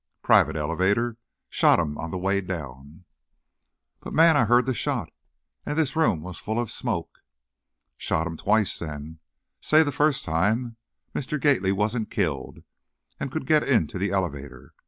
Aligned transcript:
Private 0.23 0.55
elevator. 0.55 1.17
Shot 1.47 1.77
him 1.77 1.95
on 1.99 2.09
the 2.09 2.17
way 2.17 2.41
down" 2.41 3.05
"But 4.01 4.13
man, 4.15 4.35
I 4.35 4.45
heard 4.45 4.65
the 4.65 4.73
shot, 4.73 5.11
and 5.63 5.77
this 5.77 5.95
room 5.95 6.23
was 6.23 6.39
full 6.39 6.59
of 6.59 6.71
smoke." 6.71 7.19
"Shot 7.97 8.25
him 8.25 8.35
twice, 8.35 8.79
then. 8.79 9.19
Say 9.59 9.83
the 9.83 9.91
first 9.91 10.25
time, 10.25 10.77
Mr. 11.13 11.39
Gately 11.39 11.71
wasn't 11.71 12.09
killed 12.09 12.63
and 13.19 13.31
could 13.31 13.45
get 13.45 13.61
into 13.61 13.99
the 13.99 14.09
elevator. 14.09 14.73